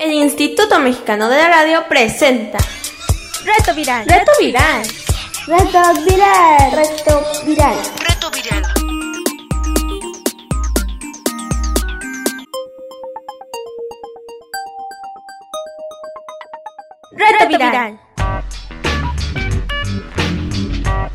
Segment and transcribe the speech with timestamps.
[0.00, 2.58] El Instituto Mexicano de la Radio presenta
[3.44, 4.06] Reto Viral.
[4.06, 4.86] Reto Viral.
[5.48, 6.70] Reto Viral.
[6.72, 7.76] Reto Viral.
[7.98, 8.62] Reto Viral.
[17.10, 18.00] Reto Viral.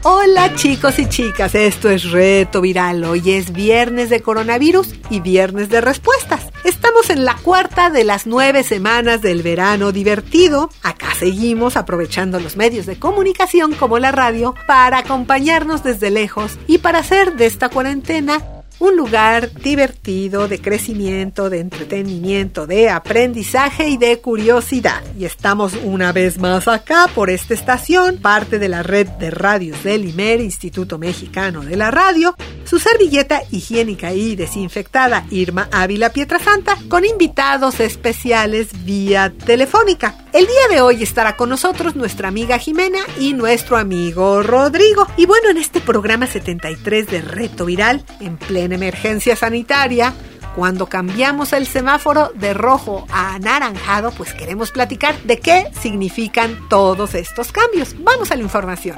[0.03, 3.05] Hola chicos y chicas, esto es Reto Viral.
[3.05, 6.52] Hoy es viernes de coronavirus y viernes de respuestas.
[6.63, 10.69] Estamos en la cuarta de las nueve semanas del verano divertido.
[10.81, 16.77] Acá seguimos aprovechando los medios de comunicación como la radio para acompañarnos desde lejos y
[16.77, 18.41] para hacer de esta cuarentena
[18.79, 25.03] un lugar divertido de crecimiento, de entretenimiento, de aprendizaje y de curiosidad.
[25.17, 29.83] Y estamos una vez más acá por esta estación, parte de la red de radios
[29.83, 32.35] del IMER, Instituto Mexicano de la Radio,
[32.73, 40.15] su servilleta higiénica y desinfectada Irma Ávila Pietrasanta, con invitados especiales vía telefónica.
[40.33, 45.05] El día de hoy estará con nosotros nuestra amiga Jimena y nuestro amigo Rodrigo.
[45.17, 50.11] Y bueno, en este programa 73 de Reto Viral, en plena emergencia sanitaria,
[50.55, 57.13] cuando cambiamos el semáforo de rojo a anaranjado, pues queremos platicar de qué significan todos
[57.13, 57.93] estos cambios.
[57.99, 58.97] Vamos a la información.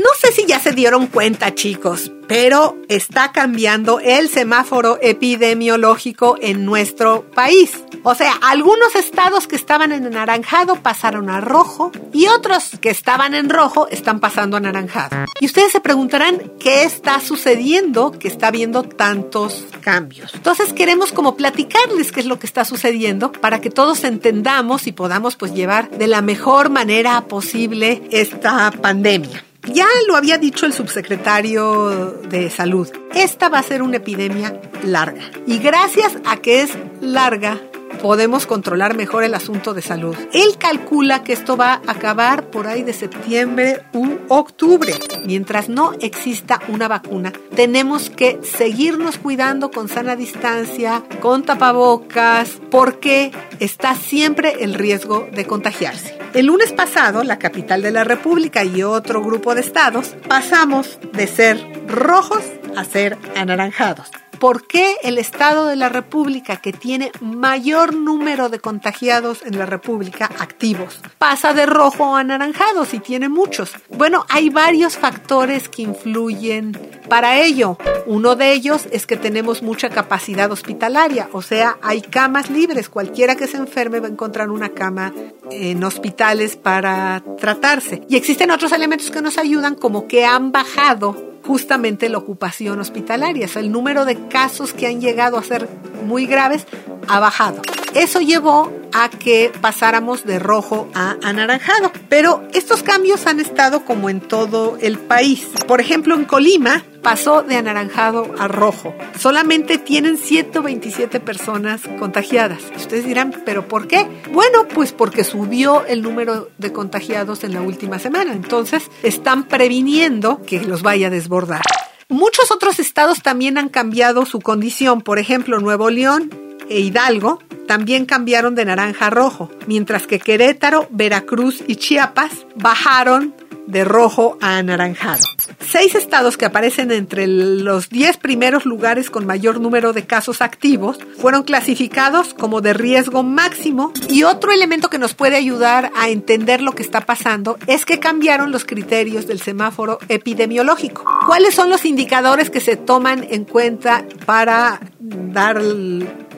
[0.00, 6.64] No sé si ya se dieron cuenta, chicos, pero está cambiando el semáforo epidemiológico en
[6.64, 7.84] nuestro país.
[8.02, 13.34] O sea, algunos estados que estaban en anaranjado pasaron a rojo y otros que estaban
[13.34, 15.26] en rojo están pasando a anaranjado.
[15.38, 20.32] Y ustedes se preguntarán qué está sucediendo que está habiendo tantos cambios.
[20.32, 24.92] Entonces queremos como platicarles qué es lo que está sucediendo para que todos entendamos y
[24.92, 29.44] podamos pues llevar de la mejor manera posible esta pandemia.
[29.66, 35.22] Ya lo había dicho el subsecretario de Salud, esta va a ser una epidemia larga.
[35.46, 37.60] Y gracias a que es larga,
[38.00, 40.16] podemos controlar mejor el asunto de salud.
[40.32, 44.94] Él calcula que esto va a acabar por ahí de septiembre u octubre.
[45.24, 53.32] Mientras no exista una vacuna, tenemos que seguirnos cuidando con sana distancia, con tapabocas, porque
[53.58, 56.19] está siempre el riesgo de contagiarse.
[56.32, 61.26] El lunes pasado, la capital de la República y otro grupo de estados pasamos de
[61.26, 62.44] ser rojos
[62.76, 64.10] a ser anaranjados.
[64.40, 69.66] ¿Por qué el Estado de la República, que tiene mayor número de contagiados en la
[69.66, 73.72] República activos, pasa de rojo a anaranjado si tiene muchos?
[73.90, 76.72] Bueno, hay varios factores que influyen
[77.10, 77.76] para ello.
[78.06, 82.88] Uno de ellos es que tenemos mucha capacidad hospitalaria, o sea, hay camas libres.
[82.88, 85.12] Cualquiera que se enferme va a encontrar una cama
[85.50, 88.06] en hospitales para tratarse.
[88.08, 93.46] Y existen otros elementos que nos ayudan, como que han bajado justamente la ocupación hospitalaria.
[93.46, 95.68] O sea, el número de casos que han llegado a ser
[96.06, 96.66] muy graves
[97.08, 97.62] ha bajado.
[97.94, 101.92] Eso llevó a que pasáramos de rojo a anaranjado.
[102.08, 105.46] Pero estos cambios han estado como en todo el país.
[105.66, 108.94] Por ejemplo, en Colima pasó de anaranjado a rojo.
[109.18, 112.62] Solamente tienen 127 personas contagiadas.
[112.76, 114.06] Ustedes dirán, ¿pero por qué?
[114.32, 118.32] Bueno, pues porque subió el número de contagiados en la última semana.
[118.32, 121.62] Entonces, están previniendo que los vaya a desbordar.
[122.08, 125.00] Muchos otros estados también han cambiado su condición.
[125.00, 126.30] Por ejemplo, Nuevo León
[126.68, 133.32] e Hidalgo también cambiaron de naranja a rojo, mientras que Querétaro, Veracruz y Chiapas bajaron
[133.70, 135.22] de rojo a anaranjado.
[135.60, 140.98] Seis estados que aparecen entre los 10 primeros lugares con mayor número de casos activos
[141.18, 146.60] fueron clasificados como de riesgo máximo y otro elemento que nos puede ayudar a entender
[146.60, 151.04] lo que está pasando es que cambiaron los criterios del semáforo epidemiológico.
[151.26, 155.60] ¿Cuáles son los indicadores que se toman en cuenta para dar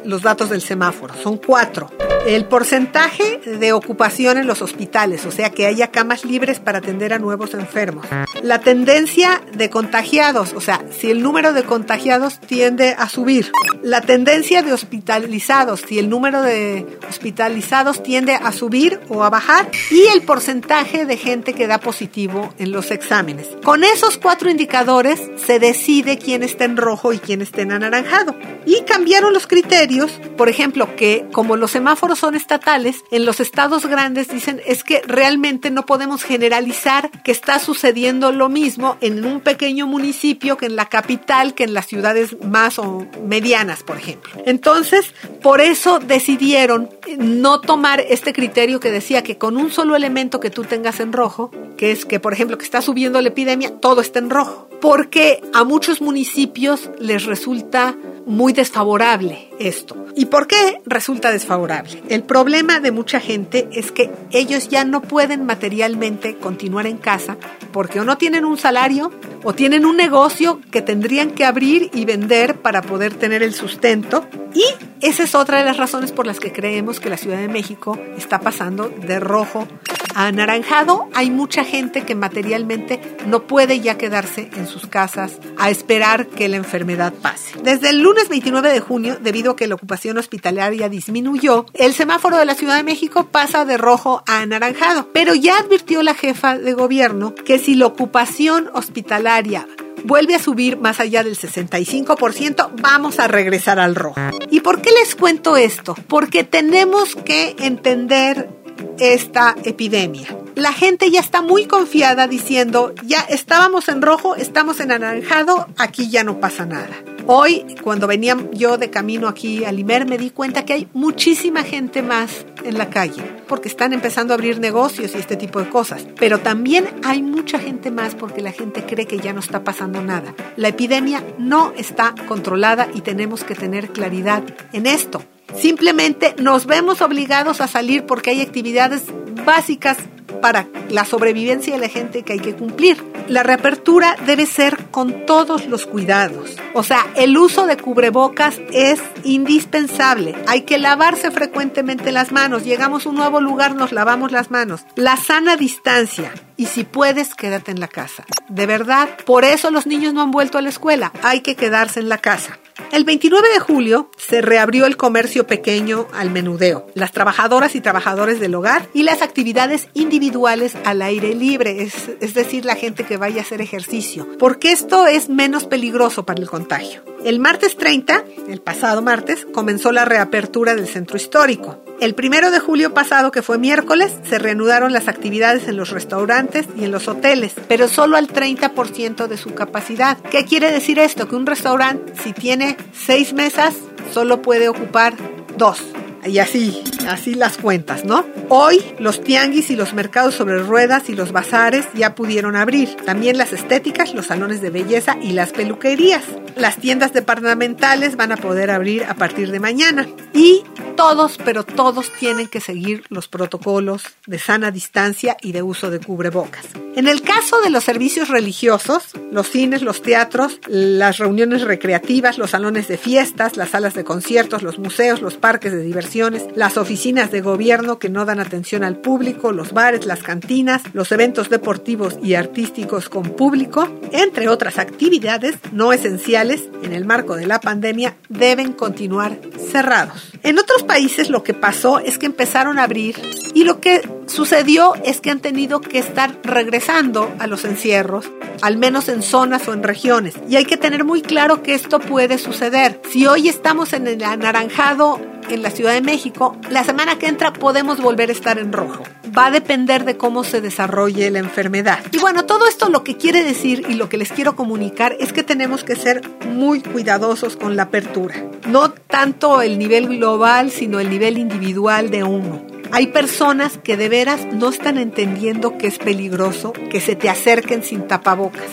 [0.05, 1.15] los datos del semáforo.
[1.23, 1.91] Son cuatro.
[2.27, 7.13] El porcentaje de ocupación en los hospitales, o sea, que haya camas libres para atender
[7.13, 8.07] a nuevos enfermos.
[8.43, 13.51] La tendencia de contagiados, o sea, si el número de contagiados tiende a subir.
[13.83, 19.69] La tendencia de hospitalizados, si el número de hospitalizados tiende a subir o a bajar.
[19.91, 23.49] Y el porcentaje de gente que da positivo en los exámenes.
[23.65, 28.37] Con esos cuatro indicadores se decide quién está en rojo y quién está en anaranjado.
[28.65, 29.92] Y cambiaron los criterios,
[30.37, 35.03] por ejemplo, que como los semáforos son estatales, en los estados grandes dicen es que
[35.07, 40.77] realmente no podemos generalizar que está sucediendo lo mismo en un pequeño municipio que en
[40.77, 44.33] la capital, que en las ciudades más o medianas, por ejemplo.
[44.47, 50.41] Entonces, por eso decidieron no tomar este criterio que decía que con un solo elemento
[50.41, 53.79] que tú tengas en rojo, que es que, por ejemplo, que está subiendo la epidemia,
[53.81, 54.69] todo está en rojo.
[54.83, 57.97] Porque a muchos municipios les resulta
[58.27, 59.97] muy desfavorable esto.
[60.17, 62.03] ¿Y por qué resulta desfavorable?
[62.09, 67.37] El problema de mucha gente es que ellos ya no pueden materialmente continuar en casa
[67.73, 69.13] porque o no tienen un salario
[69.45, 74.27] o tienen un negocio que tendrían que abrir y vender para poder tener el sustento.
[74.53, 74.65] Y
[75.01, 77.99] esa es otra de las razones por las que creemos que la Ciudad de México
[78.19, 79.69] está pasando de rojo
[80.15, 81.09] anaranjado.
[81.15, 86.49] Hay mucha gente que materialmente no puede ya quedarse en sus casas a esperar que
[86.49, 87.55] la enfermedad pase.
[87.63, 92.37] Desde el lunes 29 de junio, debido a que la ocupación hospitalaria disminuyó, el semáforo
[92.37, 95.09] de la Ciudad de México pasa de rojo a anaranjado.
[95.13, 99.67] Pero ya advirtió la jefa de gobierno que si la ocupación hospitalaria
[100.05, 104.21] vuelve a subir más allá del 65%, vamos a regresar al rojo.
[104.51, 105.95] ¿Y por qué les cuento esto?
[106.09, 108.62] Porque tenemos que entender
[108.99, 110.37] esta epidemia.
[110.55, 116.11] La gente ya está muy confiada diciendo, ya estábamos en rojo, estamos en anaranjado, aquí
[116.11, 117.12] ya no pasa nada.
[117.27, 121.63] Hoy, cuando venía yo de camino aquí a Limer, me di cuenta que hay muchísima
[121.63, 125.69] gente más en la calle, porque están empezando a abrir negocios y este tipo de
[125.69, 126.05] cosas.
[126.19, 130.03] Pero también hay mucha gente más porque la gente cree que ya no está pasando
[130.03, 130.35] nada.
[130.57, 134.43] La epidemia no está controlada y tenemos que tener claridad
[134.73, 135.23] en esto.
[135.57, 139.05] Simplemente nos vemos obligados a salir porque hay actividades
[139.45, 139.99] básicas
[140.43, 143.03] para la sobrevivencia de la gente que hay que cumplir.
[143.29, 146.57] La reapertura debe ser con todos los cuidados.
[146.75, 150.35] O sea, el uso de cubrebocas es indispensable.
[150.47, 152.65] Hay que lavarse frecuentemente las manos.
[152.65, 154.83] Llegamos a un nuevo lugar, nos lavamos las manos.
[154.97, 156.35] La sana distancia.
[156.59, 158.25] Y si puedes, quédate en la casa.
[158.49, 161.13] De verdad, por eso los niños no han vuelto a la escuela.
[161.23, 162.59] Hay que quedarse en la casa.
[162.93, 168.39] El 29 de julio se reabrió el comercio pequeño al menudeo, las trabajadoras y trabajadores
[168.39, 173.39] del hogar y las actividades individuales al aire libre, es, decir, la gente que vaya
[173.39, 177.03] a hacer ejercicio, porque esto es menos peligroso para el contagio.
[177.25, 181.79] El martes 30, el pasado martes, comenzó la reapertura del centro histórico.
[182.01, 186.67] El primero de julio pasado, que fue miércoles, se reanudaron las actividades en los restaurantes
[186.77, 190.19] y en los hoteles, pero solo al 30% de su capacidad.
[190.19, 191.29] ¿Qué quiere decir esto?
[191.29, 193.75] Que un restaurante, si tiene seis mesas,
[194.13, 195.15] solo puede ocupar
[195.57, 195.83] dos.
[196.25, 198.25] Y así, así las cuentas, ¿no?
[198.49, 202.95] Hoy los tianguis y los mercados sobre ruedas y los bazares ya pudieron abrir.
[203.05, 206.23] También las estéticas, los salones de belleza y las peluquerías.
[206.55, 210.07] Las tiendas departamentales van a poder abrir a partir de mañana.
[210.33, 210.63] Y
[210.97, 216.01] todos, pero todos tienen que seguir los protocolos de sana distancia y de uso de
[216.01, 216.67] cubrebocas.
[216.95, 222.51] En el caso de los servicios religiosos, los cines, los teatros, las reuniones recreativas, los
[222.51, 227.31] salones de fiestas, las salas de conciertos, los museos, los parques de diversiones, las oficinas
[227.31, 232.19] de gobierno que no dan atención al público, los bares, las cantinas, los eventos deportivos
[232.23, 238.17] y artísticos con público, entre otras actividades no esenciales en el marco de la pandemia,
[238.29, 239.39] deben continuar
[239.71, 240.33] cerrados.
[240.43, 243.17] En otros países lo que pasó es que empezaron a abrir
[243.55, 248.31] y lo que sucedió es que han tenido que estar regresando a los encierros,
[248.61, 250.35] al menos en zonas o en regiones.
[250.51, 253.01] Y hay que tener muy claro que esto puede suceder.
[253.11, 255.19] Si hoy estamos en el anaranjado
[255.49, 259.03] en la Ciudad de México, la semana que entra podemos volver a estar en rojo.
[259.37, 262.01] Va a depender de cómo se desarrolle la enfermedad.
[262.13, 265.33] Y bueno, todo esto lo que quiere decir y lo que les quiero comunicar es
[265.33, 268.35] que tenemos que ser muy cuidadosos con la apertura.
[268.69, 272.67] No tanto el nivel global, sino el nivel individual de uno.
[272.91, 277.83] Hay personas que de veras no están entendiendo que es peligroso que se te acerquen
[277.83, 278.69] sin tapabocas.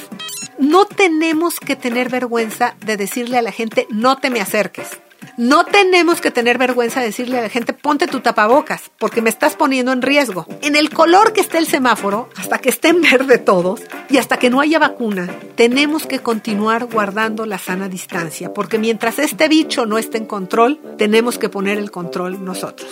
[0.59, 4.99] No tenemos que tener vergüenza de decirle a la gente no te me acerques.
[5.39, 9.29] No tenemos que tener vergüenza de decirle a la gente ponte tu tapabocas porque me
[9.29, 10.45] estás poniendo en riesgo.
[10.61, 13.79] En el color que esté el semáforo, hasta que esté en verde todos
[14.09, 19.17] y hasta que no haya vacuna, tenemos que continuar guardando la sana distancia porque mientras
[19.17, 22.89] este bicho no esté en control, tenemos que poner el control nosotros.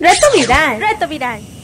[0.00, 0.80] Reto viral.
[0.80, 1.57] Reto viral.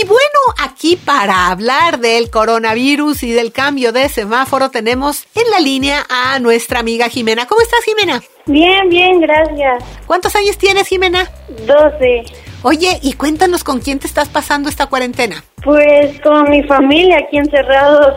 [0.00, 0.22] Y bueno,
[0.62, 6.38] aquí para hablar del coronavirus y del cambio de semáforo tenemos en la línea a
[6.38, 7.46] nuestra amiga Jimena.
[7.46, 8.22] ¿Cómo estás, Jimena?
[8.46, 9.82] Bien, bien, gracias.
[10.06, 11.28] ¿Cuántos años tienes, Jimena?
[11.66, 12.22] Doce.
[12.62, 15.42] Oye, y cuéntanos con quién te estás pasando esta cuarentena.
[15.64, 18.14] Pues con mi familia aquí encerrados.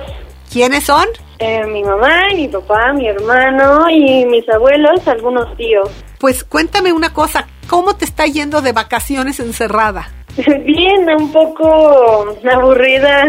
[0.54, 1.08] ¿Quiénes son?
[1.40, 5.90] Eh, mi mamá, mi papá, mi hermano y mis abuelos, algunos tíos.
[6.20, 10.12] Pues cuéntame una cosa, ¿cómo te está yendo de vacaciones encerrada?
[10.38, 13.26] Bien, un poco aburrida,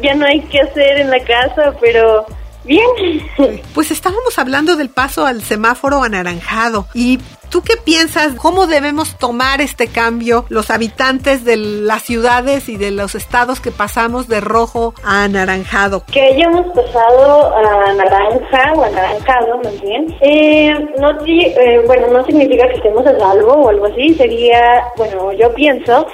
[0.00, 2.26] ya no hay que hacer en la casa, pero
[2.64, 2.86] Bien.
[3.74, 7.18] Pues estábamos hablando del paso al semáforo anaranjado y
[7.50, 8.32] ¿Tú qué piensas?
[8.34, 13.70] ¿Cómo debemos tomar este cambio los habitantes de las ciudades y de los estados que
[13.70, 16.02] pasamos de rojo a anaranjado?
[16.10, 20.16] Que hayamos pasado a naranja o anaranjado, más bien.
[20.20, 24.14] Eh, no, eh, bueno, no significa que estemos a salvo o algo así.
[24.14, 26.08] Sería, bueno, yo pienso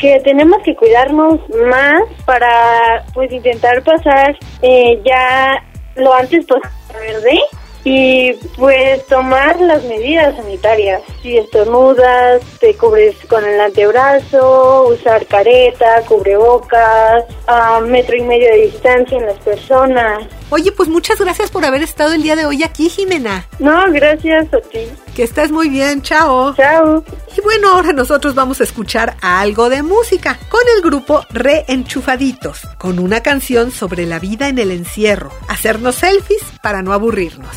[0.00, 5.62] que tenemos que cuidarnos más para pues intentar pasar eh, ya
[5.96, 7.40] lo antes posible
[7.86, 11.02] y pues tomar las medidas sanitarias.
[11.22, 18.62] Si estornudas, te cubres con el antebrazo, usar careta, cubrebocas, a metro y medio de
[18.62, 20.26] distancia en las personas.
[20.48, 23.46] Oye, pues muchas gracias por haber estado el día de hoy aquí, Jimena.
[23.58, 24.80] No, gracias a ti.
[25.14, 26.54] Que estés muy bien, chao.
[26.54, 27.04] Chao.
[27.36, 33.00] Y bueno, ahora nosotros vamos a escuchar algo de música con el grupo Reenchufaditos, con
[33.00, 37.56] una canción sobre la vida en el encierro, hacernos selfies para no aburrirnos.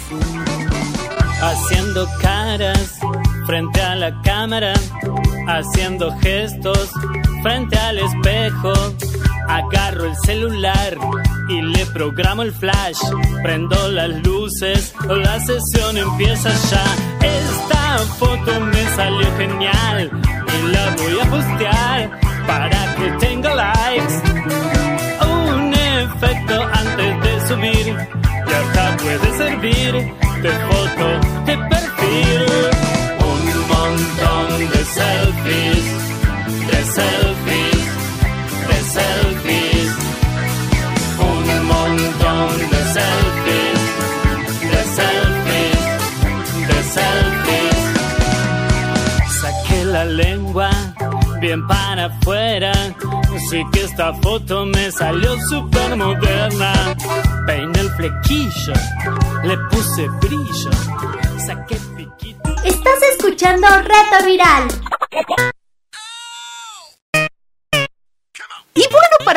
[1.41, 2.99] Haciendo caras
[3.45, 4.73] frente a la cámara,
[5.47, 6.89] haciendo gestos
[7.43, 8.73] frente al espejo.
[9.47, 10.97] Agarro el celular
[11.49, 12.99] y le programo el flash.
[13.43, 16.83] Prendo las luces, la sesión empieza ya.
[17.27, 20.11] Esta foto me salió genial
[20.47, 24.13] y la voy a postear para que tenga likes.
[25.27, 27.95] Un efecto antes de subir
[28.47, 29.93] y hasta puede servir
[30.41, 31.18] de foto
[51.57, 52.71] para afuera.
[53.35, 56.73] Así que esta foto me salió súper moderna.
[57.45, 58.73] Peiné el flequillo,
[59.43, 60.71] le puse brillo,
[61.45, 62.49] saqué piquito.
[62.63, 64.67] Estás escuchando Reto Viral.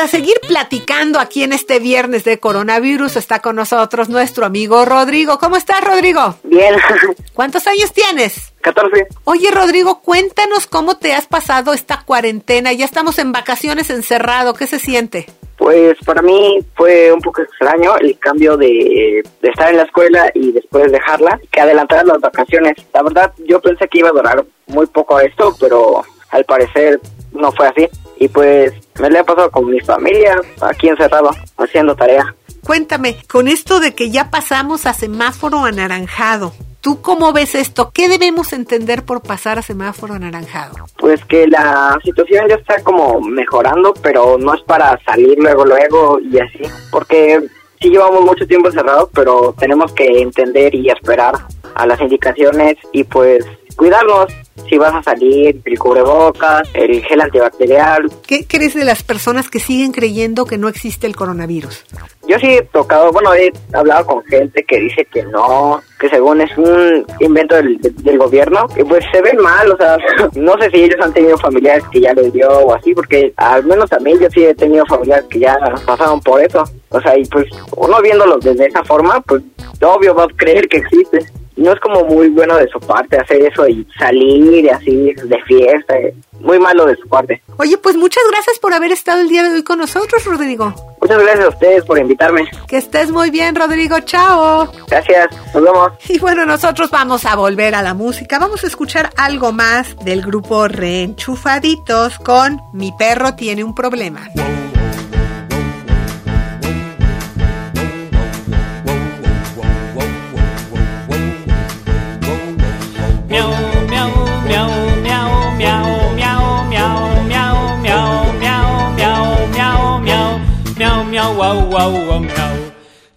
[0.03, 5.39] Para seguir platicando aquí en este viernes de coronavirus está con nosotros nuestro amigo Rodrigo.
[5.39, 6.35] ¿Cómo estás, Rodrigo?
[6.43, 6.75] Bien,
[7.33, 8.51] ¿Cuántos años tienes?
[8.59, 9.07] 14.
[9.23, 12.73] Oye, Rodrigo, cuéntanos cómo te has pasado esta cuarentena.
[12.73, 14.53] Ya estamos en vacaciones encerrado.
[14.55, 15.27] ¿Qué se siente?
[15.55, 20.29] Pues para mí fue un poco extraño el cambio de, de estar en la escuela
[20.33, 22.73] y después dejarla, que adelantar las vacaciones.
[22.93, 26.99] La verdad, yo pensé que iba a durar muy poco esto, pero al parecer
[27.31, 27.87] no fue así.
[28.23, 32.33] Y pues me le he pasado con mi familia aquí encerrado, haciendo tarea.
[32.65, 37.91] Cuéntame, con esto de que ya pasamos a semáforo anaranjado, ¿tú cómo ves esto?
[37.93, 40.75] ¿Qué debemos entender por pasar a semáforo anaranjado?
[40.97, 46.19] Pues que la situación ya está como mejorando, pero no es para salir luego, luego
[46.21, 46.61] y así.
[46.91, 47.45] Porque
[47.81, 51.33] sí llevamos mucho tiempo encerrados, pero tenemos que entender y esperar
[51.75, 54.31] a las indicaciones y pues cuidarnos.
[54.69, 58.09] Si vas a salir, el cubrebocas, el gel antibacterial.
[58.25, 61.85] ¿Qué crees de las personas que siguen creyendo que no existe el coronavirus?
[62.27, 66.41] Yo sí he tocado, bueno, he hablado con gente que dice que no, que según
[66.41, 69.97] es un invento del, del gobierno, y pues se ven mal, o sea,
[70.35, 73.65] no sé si ellos han tenido familiares que ya les dio o así, porque al
[73.65, 77.17] menos a mí yo sí he tenido familiares que ya pasaron por eso, o sea,
[77.17, 79.43] y pues uno viéndolo desde esa forma, pues
[79.81, 81.25] obvio va a creer que existe.
[81.55, 85.41] No es como muy bueno de su parte hacer eso y salir y así de
[85.43, 85.93] fiesta,
[86.39, 87.41] muy malo de su parte.
[87.57, 90.73] Oye, pues muchas gracias por haber estado el día de hoy con nosotros, Rodrigo.
[91.01, 92.49] Muchas gracias a ustedes por invitarme.
[92.67, 93.99] Que estés muy bien, Rodrigo.
[94.01, 94.71] Chao.
[94.87, 95.91] Gracias, nos vemos.
[96.09, 98.39] Y bueno, nosotros vamos a volver a la música.
[98.39, 104.29] Vamos a escuchar algo más del grupo Reenchufaditos con Mi perro tiene un problema.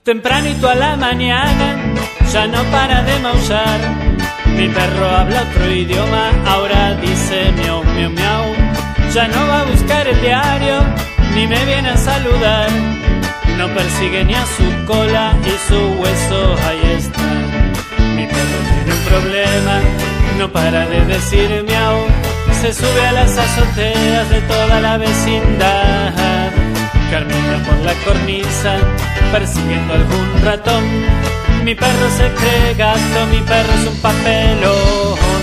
[0.06, 1.76] Tempranito a la mañana,
[2.32, 3.80] ya no para de maullar.
[4.56, 8.44] Mi perro habla otro idioma, ahora dice miau, miau, miau.
[9.12, 10.76] Ya no va a buscar el diario,
[11.34, 12.70] ni me viene a saludar.
[13.58, 17.28] No persigue ni a su cola y su hueso ahí está.
[18.16, 19.80] Mi perro tiene un problema,
[20.38, 21.98] no para de decir miau.
[22.60, 26.25] Se sube a las azoteas de toda la vecindad.
[27.10, 28.78] Camina por la cornisa,
[29.30, 30.84] persiguiendo algún ratón.
[31.64, 35.35] Mi perro se cree gato, mi perro es un papelón.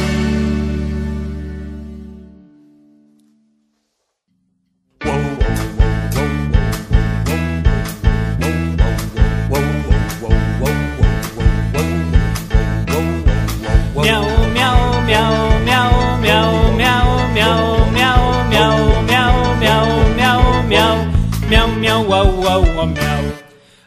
[22.22, 23.24] Guau, guau, miau.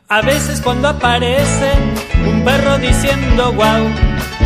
[0.08, 1.70] A veces cuando aparece
[2.26, 3.84] un perro diciendo guau,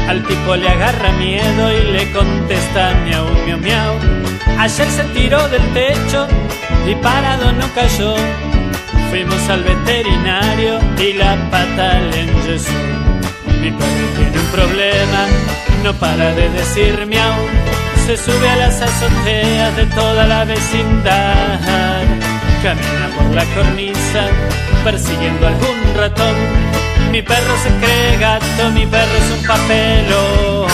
[0.09, 3.95] al tipo le agarra miedo y le contesta miau, miau, miau.
[4.59, 6.27] Ayer se tiró del techo
[6.87, 8.15] y parado no cayó.
[9.11, 12.81] Fuimos al veterinario y la pata le enyesó.
[13.61, 15.23] Mi perro tiene un problema,
[15.85, 17.35] no para de decir miau.
[18.07, 22.30] Se sube a las azoteas de toda la vecindad.
[22.63, 24.29] Camina por la cornisa
[24.85, 26.37] persiguiendo algún ratón.
[27.11, 30.69] Mi perro se cree gato, mi perro es un papelón.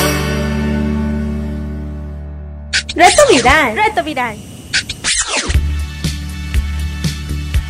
[2.96, 3.76] Reto viral.
[3.76, 4.36] Reto viral.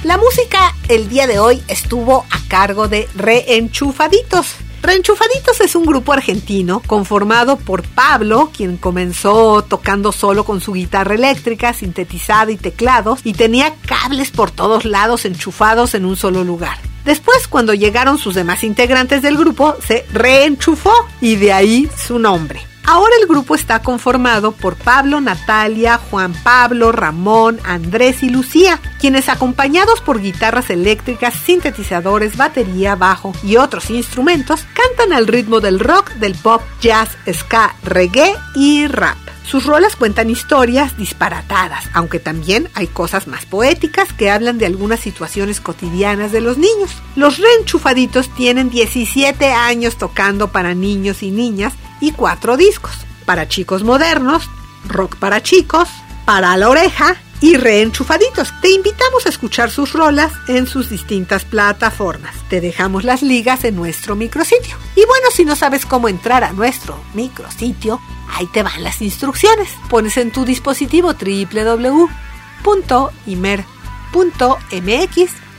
[0.04, 4.54] La música el día de hoy estuvo a cargo de Reenchufaditos.
[4.82, 11.14] Reenchufaditos es un grupo argentino conformado por Pablo, quien comenzó tocando solo con su guitarra
[11.14, 16.78] eléctrica, sintetizada y teclados, y tenía cables por todos lados enchufados en un solo lugar.
[17.04, 22.60] Después, cuando llegaron sus demás integrantes del grupo, se reenchufó y de ahí su nombre.
[22.88, 29.28] Ahora el grupo está conformado por Pablo, Natalia, Juan Pablo, Ramón, Andrés y Lucía, quienes
[29.28, 36.12] acompañados por guitarras eléctricas, sintetizadores, batería, bajo y otros instrumentos, cantan al ritmo del rock,
[36.14, 39.18] del pop, jazz, ska, reggae y rap.
[39.44, 45.00] Sus rolas cuentan historias disparatadas, aunque también hay cosas más poéticas que hablan de algunas
[45.00, 46.90] situaciones cotidianas de los niños.
[47.16, 52.92] Los reenchufaditos tienen 17 años tocando para niños y niñas y cuatro discos.
[53.24, 54.48] Para chicos modernos,
[54.88, 55.88] rock para chicos,
[56.24, 58.52] para la oreja y reenchufaditos.
[58.60, 62.34] Te invitamos a escuchar sus rolas en sus distintas plataformas.
[62.48, 64.76] Te dejamos las ligas en nuestro micrositio.
[64.94, 68.00] Y bueno, si no sabes cómo entrar a nuestro micrositio,
[68.30, 69.68] ahí te van las instrucciones.
[69.88, 71.96] Pones en tu dispositivo www.imer.mx.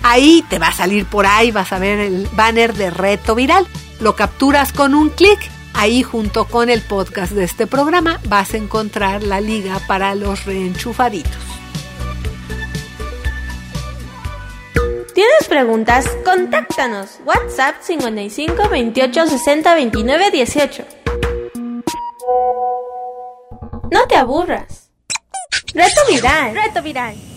[0.04, 3.68] Ahí te va a salir por ahí, vas a ver el banner de reto viral.
[4.00, 5.40] Lo capturas con un clic
[5.80, 10.44] Ahí junto con el podcast de este programa vas a encontrar la liga para los
[10.44, 11.38] reenchufaditos.
[15.14, 16.10] ¿Tienes preguntas?
[16.26, 17.20] Contáctanos.
[17.26, 20.86] WhatsApp 55 28 60 29 18.
[23.92, 24.90] No te aburras.
[25.76, 26.56] Reto viral.
[26.56, 27.37] Reto viral.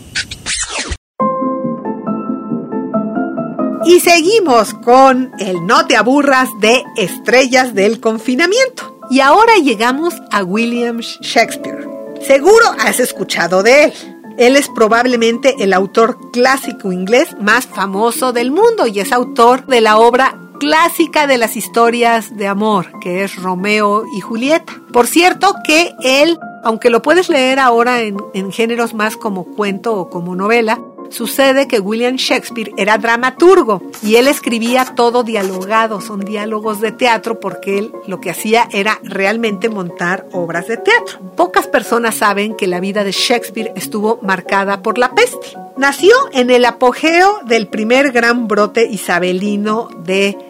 [3.90, 9.00] Y seguimos con el No te aburras de Estrellas del Confinamiento.
[9.10, 11.88] Y ahora llegamos a William Shakespeare.
[12.24, 13.92] Seguro has escuchado de él.
[14.38, 19.80] Él es probablemente el autor clásico inglés más famoso del mundo y es autor de
[19.80, 24.72] la obra clásica de las historias de amor, que es Romeo y Julieta.
[24.92, 29.96] Por cierto que él, aunque lo puedes leer ahora en, en géneros más como cuento
[29.96, 30.78] o como novela,
[31.10, 37.40] Sucede que William Shakespeare era dramaturgo y él escribía todo dialogado, son diálogos de teatro
[37.40, 41.18] porque él lo que hacía era realmente montar obras de teatro.
[41.36, 45.48] Pocas personas saben que la vida de Shakespeare estuvo marcada por la peste.
[45.76, 50.49] Nació en el apogeo del primer gran brote isabelino de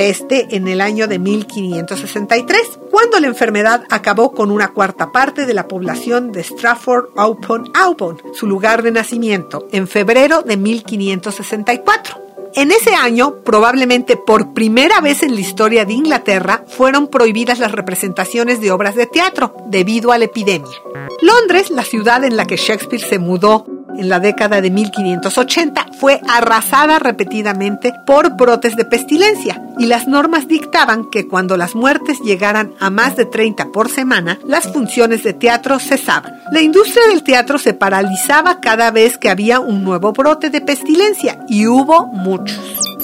[0.00, 5.52] peste en el año de 1563, cuando la enfermedad acabó con una cuarta parte de
[5.52, 12.16] la población de Stratford upon Avon, su lugar de nacimiento, en febrero de 1564.
[12.54, 17.72] En ese año, probablemente por primera vez en la historia de Inglaterra, fueron prohibidas las
[17.72, 20.78] representaciones de obras de teatro debido a la epidemia.
[21.20, 26.20] Londres, la ciudad en la que Shakespeare se mudó en la década de 1580 fue
[26.28, 32.72] arrasada repetidamente por brotes de pestilencia y las normas dictaban que cuando las muertes llegaran
[32.80, 36.40] a más de 30 por semana, las funciones de teatro cesaban.
[36.52, 41.44] La industria del teatro se paralizaba cada vez que había un nuevo brote de pestilencia
[41.48, 42.58] y hubo muchos.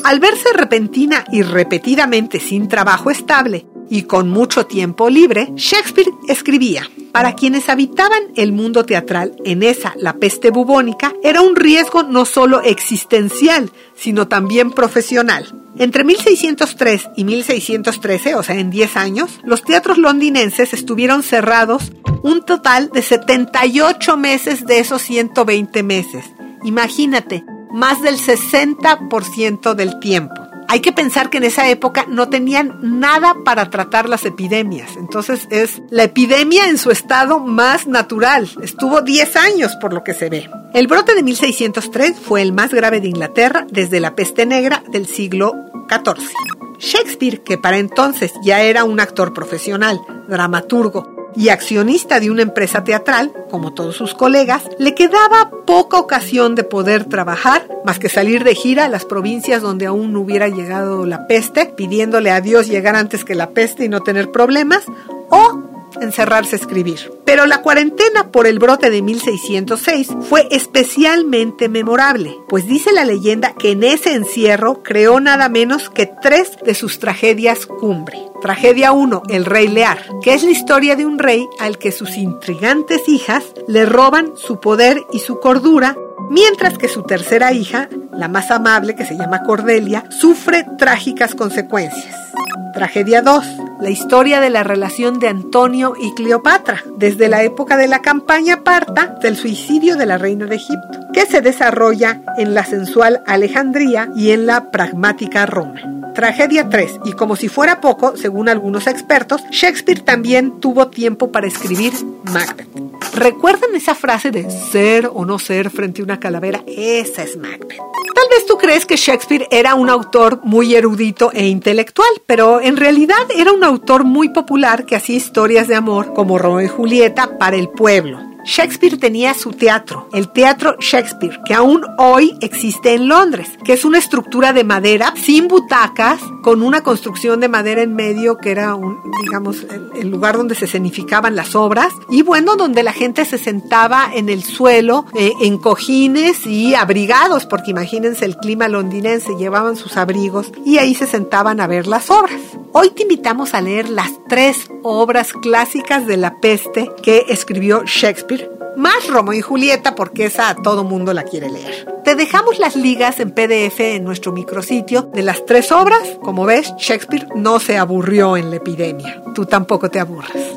[0.07, 6.89] Al verse repentina y repetidamente sin trabajo estable, y con mucho tiempo libre, Shakespeare escribía.
[7.11, 12.25] Para quienes habitaban el mundo teatral en esa, la peste bubónica, era un riesgo no
[12.25, 15.53] solo existencial, sino también profesional.
[15.77, 21.91] Entre 1603 y 1613, o sea, en 10 años, los teatros londinenses estuvieron cerrados
[22.23, 26.27] un total de 78 meses de esos 120 meses.
[26.63, 32.79] Imagínate, más del 60% del tiempo hay que pensar que en esa época no tenían
[32.83, 34.97] nada para tratar las epidemias.
[34.97, 38.49] Entonces es la epidemia en su estado más natural.
[38.63, 40.51] Estuvo 10 años por lo que se ve.
[40.75, 45.07] El brote de 1603 fue el más grave de Inglaterra desde la peste negra del
[45.07, 45.55] siglo
[45.89, 46.31] XIV.
[46.79, 49.99] Shakespeare, que para entonces ya era un actor profesional,
[50.29, 56.55] dramaturgo, y accionista de una empresa teatral, como todos sus colegas, le quedaba poca ocasión
[56.55, 60.49] de poder trabajar, más que salir de gira a las provincias donde aún no hubiera
[60.49, 64.85] llegado la peste, pidiéndole a Dios llegar antes que la peste y no tener problemas,
[65.29, 67.13] o encerrarse a escribir.
[67.25, 73.55] Pero la cuarentena por el brote de 1606 fue especialmente memorable, pues dice la leyenda
[73.55, 78.19] que en ese encierro creó nada menos que tres de sus tragedias cumbre.
[78.41, 82.17] Tragedia 1, El Rey Lear, que es la historia de un rey al que sus
[82.17, 85.97] intrigantes hijas le roban su poder y su cordura
[86.31, 92.26] mientras que su tercera hija, la más amable que se llama Cordelia, sufre trágicas consecuencias.
[92.73, 93.47] Tragedia 2.
[93.81, 98.65] La historia de la relación de Antonio y Cleopatra, desde la época de la campaña
[98.65, 104.11] parta del suicidio de la reina de Egipto, que se desarrolla en la sensual Alejandría
[104.15, 105.81] y en la pragmática Roma.
[106.17, 107.01] Tragedia 3.
[107.05, 111.93] Y como si fuera poco, según algunos expertos, Shakespeare también tuvo tiempo para escribir
[112.33, 112.67] Macbeth.
[113.15, 116.63] ¿Recuerdan esa frase de ser o no ser frente a una calavera?
[116.67, 117.79] Esa es Macbeth.
[118.15, 122.79] Tal vez tú crees que Shakespeare era un autor muy erudito e intelectual, pero en
[122.79, 127.37] realidad era un autor muy popular que hacía historias de amor como Romeo y Julieta
[127.39, 128.36] para el pueblo.
[128.47, 133.85] Shakespeare tenía su teatro, el Teatro Shakespeare, que aún hoy existe en Londres, que es
[133.85, 138.77] una estructura de madera sin butacas, con una construcción de madera en medio que era
[139.21, 144.11] digamos, el, lugar donde se escenificaban las obras, y bueno, donde la gente se sentaba
[144.15, 149.97] en el suelo, eh, en cojines y abrigados, porque imagínense el clima londinense, llevaban sus
[149.97, 152.41] abrigos y ahí se sentaban a ver las obras.
[152.73, 158.36] Hoy te invitamos a leer las tres obras clásicas de la peste que escribió Shakespeare,
[158.77, 161.87] más Romeo y Julieta porque esa a todo mundo la quiere leer.
[162.05, 166.19] Te dejamos las ligas en PDF en nuestro micrositio de las tres obras.
[166.23, 169.23] Como ves, Shakespeare no se aburrió en la epidemia.
[169.35, 170.55] Tú tampoco te aburres.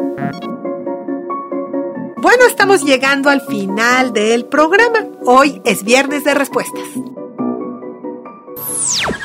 [2.17, 5.07] Bueno, estamos llegando al final del programa.
[5.25, 6.83] Hoy es viernes de respuestas.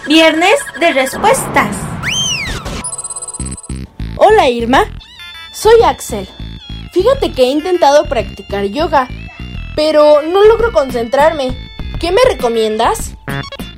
[0.06, 1.76] Viernes de respuestas.
[4.16, 4.84] Hola Irma,
[5.52, 6.28] soy Axel.
[6.94, 9.08] Fíjate que he intentado practicar yoga,
[9.74, 11.48] pero no logro concentrarme.
[11.98, 13.16] ¿Qué me recomiendas?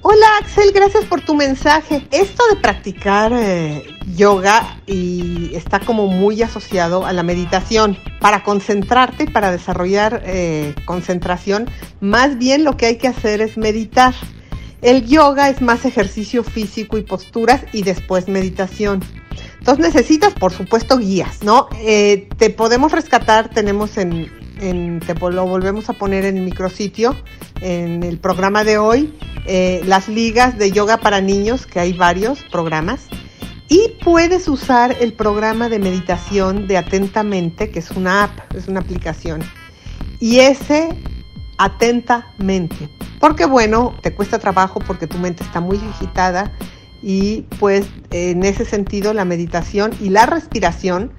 [0.02, 2.07] Hola Axel, gracias por tu mensaje.
[2.11, 7.96] Esto de practicar eh, yoga y está como muy asociado a la meditación.
[8.20, 14.12] Para concentrarte para desarrollar eh, concentración, más bien lo que hay que hacer es meditar.
[14.87, 19.03] El yoga es más ejercicio físico y posturas y después meditación.
[19.59, 21.66] Entonces necesitas, por supuesto, guías, ¿no?
[21.81, 27.16] Eh, te podemos rescatar, tenemos en, te lo volvemos a poner en el micrositio,
[27.62, 29.12] en el programa de hoy,
[29.46, 33.09] eh, las ligas de yoga para niños, que hay varios programas.
[33.68, 38.79] Y puedes usar el programa de meditación de Atentamente, que es una app, es una
[38.79, 39.42] aplicación.
[40.20, 40.90] Y ese
[41.59, 42.88] atentamente.
[43.20, 46.52] Porque bueno, te cuesta trabajo porque tu mente está muy agitada
[47.02, 51.12] y pues en ese sentido la meditación y la respiración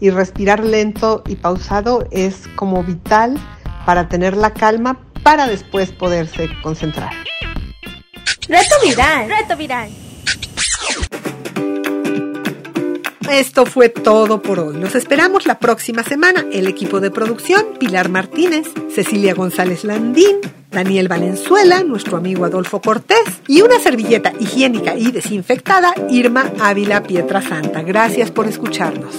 [0.00, 3.38] y respirar lento y pausado es como vital
[3.86, 7.10] para tener la calma para después poderse concentrar.
[8.48, 9.90] Reto viral, reto viral.
[13.30, 14.76] Esto fue todo por hoy.
[14.76, 16.44] Los esperamos la próxima semana.
[16.52, 23.42] El equipo de producción, Pilar Martínez, Cecilia González Landín, Daniel Valenzuela, nuestro amigo Adolfo Cortés
[23.48, 27.82] y una servilleta higiénica y desinfectada, Irma Ávila Pietra Santa.
[27.82, 29.14] Gracias por escucharnos.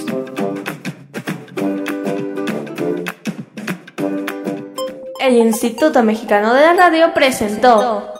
[5.20, 8.14] El Instituto Mexicano de la Radio presentó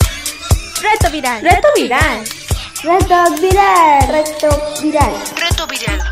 [0.80, 1.42] Reto Viral.
[1.42, 2.24] Reto Viral.
[2.84, 4.08] Reto Viral.
[4.08, 5.12] Reto Viral.
[5.36, 6.11] Reto viral.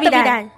[0.00, 0.57] Reto Viral.